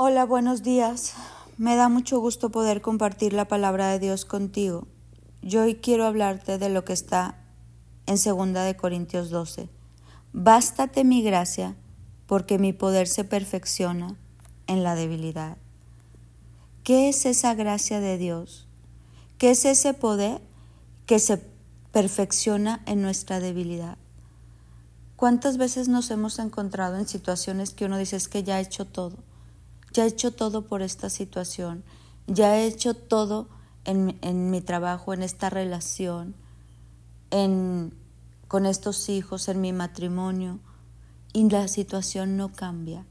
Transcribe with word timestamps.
Hola, 0.00 0.24
buenos 0.26 0.62
días. 0.62 1.14
Me 1.56 1.74
da 1.74 1.88
mucho 1.88 2.20
gusto 2.20 2.50
poder 2.50 2.82
compartir 2.82 3.32
la 3.32 3.48
palabra 3.48 3.88
de 3.90 3.98
Dios 3.98 4.24
contigo. 4.24 4.86
Yo 5.42 5.62
hoy 5.62 5.74
quiero 5.74 6.06
hablarte 6.06 6.56
de 6.56 6.68
lo 6.68 6.84
que 6.84 6.92
está 6.92 7.34
en 8.06 8.14
2 8.14 8.64
de 8.64 8.76
Corintios 8.76 9.28
12. 9.30 9.68
Bástate 10.32 11.02
mi 11.02 11.24
gracia, 11.24 11.74
porque 12.28 12.60
mi 12.60 12.72
poder 12.72 13.08
se 13.08 13.24
perfecciona 13.24 14.14
en 14.68 14.84
la 14.84 14.94
debilidad. 14.94 15.56
¿Qué 16.84 17.08
es 17.08 17.26
esa 17.26 17.54
gracia 17.54 17.98
de 17.98 18.18
Dios? 18.18 18.68
¿Qué 19.36 19.50
es 19.50 19.64
ese 19.64 19.94
poder 19.94 20.40
que 21.06 21.18
se 21.18 21.38
perfecciona 21.90 22.84
en 22.86 23.02
nuestra 23.02 23.40
debilidad? 23.40 23.98
¿Cuántas 25.16 25.56
veces 25.56 25.88
nos 25.88 26.08
hemos 26.12 26.38
encontrado 26.38 26.98
en 26.98 27.08
situaciones 27.08 27.70
que 27.70 27.86
uno 27.86 27.98
dice 27.98 28.14
es 28.14 28.28
que 28.28 28.44
ya 28.44 28.60
he 28.60 28.62
hecho 28.62 28.84
todo? 28.84 29.26
Ya 29.92 30.04
he 30.04 30.08
hecho 30.08 30.32
todo 30.32 30.66
por 30.66 30.82
esta 30.82 31.10
situación, 31.10 31.84
ya 32.26 32.58
he 32.58 32.66
hecho 32.66 32.94
todo 32.94 33.48
en, 33.84 34.50
mi 34.50 34.60
trabajo, 34.60 35.14
en 35.14 35.22
esta 35.22 35.48
relación, 35.48 36.34
en, 37.30 37.94
con 38.46 38.66
estos 38.66 39.08
hijos, 39.08 39.48
en 39.48 39.60
mi 39.60 39.72
matrimonio, 39.72 40.60
y 41.32 41.48
la 41.48 41.68
situación 41.68 42.36
no 42.36 42.52
cambia. 42.52 43.06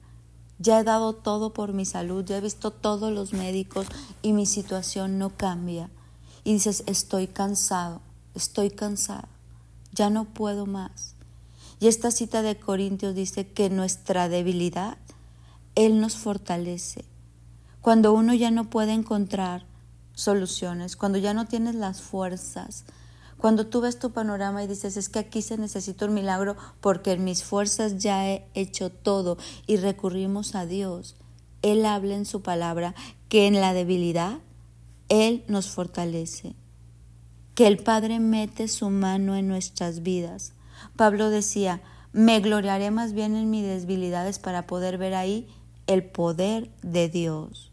Ya 0.59 0.80
he 0.80 0.84
dado 0.84 1.13
todo 1.13 1.54
por 1.54 1.73
mi 1.73 1.85
salud, 1.85 2.26
ya 2.26 2.38
he 2.38 2.41
visto 2.41 2.71
todos 2.71 3.12
los 3.12 3.34
médicos 3.34 3.88
y 4.21 4.34
mi 4.34 4.46
situación 4.46 5.20
no 5.20 5.30
cambia. 5.30 5.90
Y 6.44 6.54
dices, 6.54 6.84
estoy 6.88 7.27
cansado, 7.27 8.02
estoy 8.34 8.71
cansada, 8.71 9.27
ya 9.91 10.09
no 10.09 10.26
puedo 10.26 10.66
más. 10.66 11.16
Y 11.80 11.88
esta 11.88 12.09
cita 12.09 12.41
de 12.41 12.59
Corintios 12.59 13.13
dice 13.13 13.48
que 13.48 13.70
nuestra 13.70 14.30
debilidad 14.30 14.98
él 15.77 16.02
nos 16.02 16.16
fortalece. 16.16 17.05
Cuando 17.81 18.12
uno 18.12 18.34
ya 18.34 18.49
no 18.49 18.68
puede 18.68 18.94
encontrar 18.94 19.68
soluciones, 20.13 20.96
cuando 20.96 21.20
ya 21.20 21.35
no 21.35 21.46
tienes 21.46 21.76
las 21.76 22.02
fuerzas, 22.02 22.84
cuando 23.38 23.68
tú 23.68 23.82
ves 23.82 23.99
tu 23.99 24.12
panorama 24.12 24.63
y 24.63 24.68
dices, 24.68 24.98
es 24.98 25.07
que 25.07 25.20
aquí 25.20 25.43
se 25.43 25.60
necesita 25.60 26.07
un 26.07 26.15
milagro 26.15 26.57
porque 26.82 27.12
en 27.12 27.24
mis 27.24 27.43
fuerzas 27.43 27.99
ya 27.99 28.27
he 28.27 28.49
hecho 28.55 28.90
todo 28.90 29.37
y 29.68 29.77
recurrimos 29.77 30.55
a 30.55 30.65
Dios. 30.65 31.15
Él 31.62 31.85
habla 31.85 32.15
en 32.15 32.26
su 32.26 32.41
palabra 32.41 32.96
que 33.30 33.46
en 33.46 33.62
la 33.62 33.74
debilidad 33.74 34.40
Él 35.09 35.43
nos 35.48 35.70
fortalece, 35.70 36.55
que 37.54 37.68
el 37.68 37.77
Padre 37.77 38.20
mete 38.20 38.68
su 38.68 38.90
mano 38.90 39.35
en 39.35 39.48
nuestras 39.48 40.02
vidas. 40.02 40.54
Pablo 40.96 41.30
decía, 41.30 41.84
me 42.13 42.40
gloriaré 42.40 42.90
más 42.90 43.13
bien 43.13 43.35
en 43.35 43.52
mis 43.52 43.63
debilidades 43.63 44.40
para 44.40 44.65
poder 44.65 44.98
ver 44.98 45.13
ahí 45.13 45.48
el 45.88 46.04
poder 46.04 46.70
de 46.82 47.10
Dios. 47.10 47.71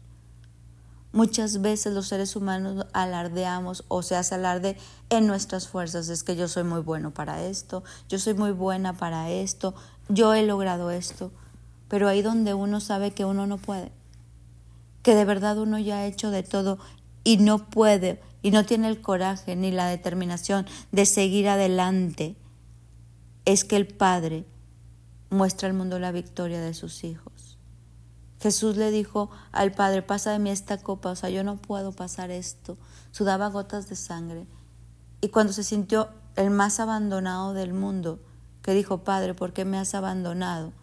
Muchas 1.11 1.61
veces 1.61 1.93
los 1.93 2.07
seres 2.07 2.35
humanos 2.35 2.87
alardeamos 2.91 3.85
o 3.87 4.01
se 4.01 4.17
hace 4.17 4.35
alarde 4.35 4.75
en 5.09 5.27
nuestras 5.27 5.67
fuerzas. 5.67 6.09
Es 6.09 6.23
que 6.23 6.35
yo 6.35 6.49
soy 6.49 6.63
muy 6.63 6.81
bueno 6.81 7.11
para 7.11 7.43
esto, 7.45 7.83
yo 8.09 8.19
soy 8.19 8.33
muy 8.33 8.51
buena 8.51 8.97
para 8.97 9.29
esto, 9.29 9.75
yo 10.09 10.33
he 10.33 10.43
logrado 10.43 10.91
esto. 10.91 11.31
Pero 11.87 12.09
ahí 12.09 12.21
donde 12.21 12.53
uno 12.53 12.81
sabe 12.81 13.11
que 13.11 13.23
uno 13.23 13.47
no 13.47 13.57
puede, 13.57 13.93
que 15.03 15.15
de 15.15 15.23
verdad 15.23 15.57
uno 15.57 15.79
ya 15.79 15.99
ha 15.99 16.05
hecho 16.05 16.31
de 16.31 16.43
todo 16.43 16.79
y 17.23 17.37
no 17.37 17.69
puede 17.69 18.21
y 18.41 18.51
no 18.51 18.65
tiene 18.65 18.89
el 18.89 19.01
coraje 19.01 19.55
ni 19.55 19.71
la 19.71 19.87
determinación 19.87 20.65
de 20.91 21.05
seguir 21.05 21.47
adelante, 21.47 22.35
es 23.45 23.63
que 23.63 23.75
el 23.75 23.87
Padre 23.87 24.45
muestra 25.29 25.67
al 25.67 25.75
mundo 25.75 25.97
la 25.99 26.11
victoria 26.11 26.59
de 26.59 26.73
sus 26.73 27.03
hijos. 27.03 27.34
Jesús 28.45 28.77
le 28.77 28.91
dijo 28.91 29.31
al 29.51 29.71
Padre, 29.71 30.03
pasa 30.03 30.31
de 30.31 30.37
mí 30.37 30.51
esta 30.51 30.77
copa, 30.77 31.09
o 31.09 31.15
sea, 31.15 31.31
yo 31.31 31.43
no 31.43 31.57
puedo 31.57 31.93
pasar 31.93 32.29
esto. 32.29 32.77
Sudaba 33.09 33.49
gotas 33.49 33.89
de 33.89 33.95
sangre. 33.95 34.45
Y 35.19 35.29
cuando 35.29 35.51
se 35.51 35.63
sintió 35.63 36.09
el 36.35 36.51
más 36.51 36.79
abandonado 36.79 37.55
del 37.55 37.73
mundo, 37.73 38.19
que 38.61 38.75
dijo, 38.75 39.03
Padre, 39.03 39.33
¿por 39.33 39.51
qué 39.51 39.65
me 39.65 39.79
has 39.79 39.95
abandonado? 39.95 40.73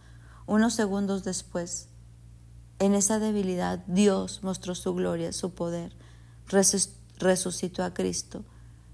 Unos 0.45 0.75
segundos 0.75 1.23
después, 1.23 1.87
en 2.81 2.97
esa 2.97 3.21
debilidad, 3.21 3.85
Dios 3.87 4.41
mostró 4.43 4.75
su 4.75 4.93
gloria, 4.93 5.33
su 5.33 5.55
poder, 5.55 5.95
resucitó 6.49 7.85
a 7.85 7.95
Cristo. 7.95 8.45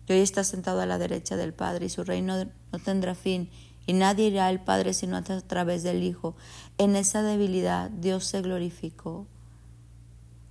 Y 0.06 0.12
hoy 0.12 0.18
está 0.18 0.44
sentado 0.44 0.82
a 0.82 0.86
la 0.86 0.98
derecha 0.98 1.36
del 1.38 1.54
Padre 1.54 1.86
y 1.86 1.88
su 1.88 2.04
reino 2.04 2.34
no 2.70 2.78
tendrá 2.80 3.14
fin 3.14 3.48
y 3.88 3.94
nadie 3.94 4.26
irá 4.26 4.48
al 4.48 4.62
Padre 4.62 4.92
sino 4.92 5.16
a 5.16 5.22
través 5.22 5.82
del 5.82 6.02
Hijo. 6.02 6.36
En 6.76 6.94
esa 6.94 7.22
debilidad 7.22 7.88
Dios 7.88 8.26
se 8.26 8.42
glorificó. 8.42 9.26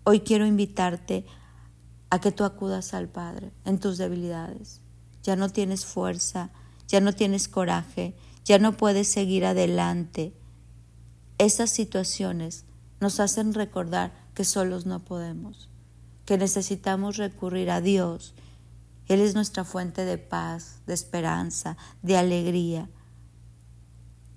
Hoy 0.05 0.21
quiero 0.21 0.47
invitarte 0.47 1.23
a 2.09 2.19
que 2.19 2.31
tú 2.31 2.45
acudas 2.45 2.95
al 2.95 3.09
Padre 3.09 3.51
en 3.63 3.79
tus 3.79 3.99
debilidades. 3.99 4.81
Ya 5.21 5.35
no 5.35 5.49
tienes 5.49 5.85
fuerza, 5.85 6.49
ya 6.87 6.99
no 6.99 7.13
tienes 7.13 7.47
coraje, 7.47 8.15
ya 8.43 8.57
no 8.57 8.75
puedes 8.75 9.07
seguir 9.07 9.45
adelante. 9.45 10.33
Esas 11.37 11.69
situaciones 11.69 12.65
nos 12.99 13.19
hacen 13.19 13.53
recordar 13.53 14.13
que 14.33 14.45
solos 14.45 14.87
no 14.87 15.05
podemos, 15.05 15.69
que 16.25 16.39
necesitamos 16.39 17.17
recurrir 17.17 17.69
a 17.69 17.81
Dios. 17.81 18.33
Él 19.07 19.19
es 19.19 19.35
nuestra 19.35 19.63
fuente 19.63 20.05
de 20.05 20.17
paz, 20.17 20.81
de 20.87 20.95
esperanza, 20.95 21.77
de 22.01 22.17
alegría. 22.17 22.89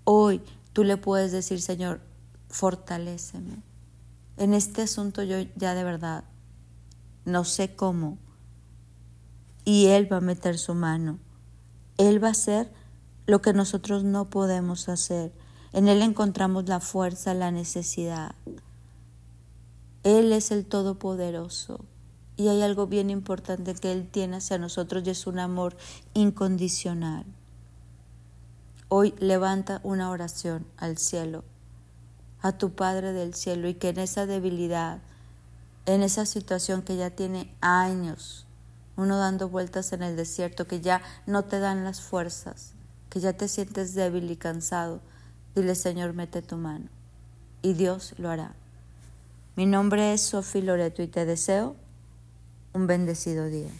Hoy 0.05 0.43
tú 0.73 0.85
le 0.85 0.97
puedes 0.97 1.33
decir, 1.33 1.61
Señor, 1.61 2.01
fortaléceme. 2.49 3.63
En 4.37 4.55
este 4.55 4.83
asunto 4.83 5.23
yo 5.23 5.37
ya 5.57 5.75
de 5.75 5.85
verdad 5.85 6.25
no 7.25 7.45
sé 7.45 7.75
cómo. 7.75 8.19
Y 9.65 9.87
Él 9.87 10.11
va 10.13 10.19
a 10.19 10.23
meter 10.23 10.59
su 10.59 10.75
mano. 10.75 11.19
Él 11.99 12.23
va 12.23 12.29
a 12.29 12.33
hacer 12.33 12.73
lo 13.27 13.43
que 13.43 13.53
nosotros 13.53 14.05
no 14.05 14.31
podemos 14.31 14.89
hacer. 14.89 15.33
En 15.73 15.89
Él 15.89 16.03
encontramos 16.03 16.69
la 16.69 16.81
fuerza, 16.81 17.35
la 17.35 17.51
necesidad. 17.51 18.35
Él 20.03 20.33
es 20.33 20.51
el 20.51 20.65
Todopoderoso. 20.65 21.85
Y 22.37 22.49
hay 22.49 22.63
algo 22.63 22.87
bien 22.87 23.11
importante 23.11 23.75
que 23.75 23.93
Él 23.93 24.09
tiene 24.09 24.39
hacia 24.39 24.57
nosotros 24.57 25.03
y 25.07 25.11
es 25.11 25.27
un 25.27 25.39
amor 25.39 25.77
incondicional. 26.15 27.27
Hoy 28.93 29.15
levanta 29.21 29.81
una 29.85 30.11
oración 30.11 30.67
al 30.77 30.99
cielo, 30.99 31.45
a 32.43 32.59
tu 32.59 32.73
Padre 32.73 33.13
del 33.13 33.35
cielo, 33.35 33.69
y 33.69 33.75
que 33.75 33.91
en 33.91 34.01
esa 34.01 34.27
debilidad, 34.27 34.99
en 35.87 36.03
esa 36.03 36.27
situación 36.27 36.83
que 36.83 36.97
ya 36.97 37.11
tiene 37.11 37.55
años, 37.61 38.49
uno 38.97 39.17
dando 39.17 39.49
vueltas 39.49 39.93
en 39.93 40.03
el 40.03 40.17
desierto, 40.17 40.67
que 40.67 40.81
ya 40.81 41.03
no 41.25 41.45
te 41.45 41.61
dan 41.61 41.85
las 41.85 42.01
fuerzas, 42.01 42.73
que 43.11 43.21
ya 43.21 43.33
te 43.33 43.47
sientes 43.47 43.95
débil 43.95 44.29
y 44.29 44.35
cansado, 44.35 45.01
dile 45.55 45.77
Señor, 45.77 46.13
mete 46.13 46.43
tu 46.43 46.57
mano. 46.57 46.87
Y 47.63 47.75
Dios 47.75 48.15
lo 48.19 48.29
hará. 48.29 48.57
Mi 49.55 49.67
nombre 49.67 50.15
es 50.15 50.21
Sofi 50.21 50.63
Loreto 50.63 51.01
y 51.01 51.07
te 51.07 51.25
deseo 51.27 51.77
un 52.73 52.89
bendecido 52.89 53.47
día. 53.47 53.71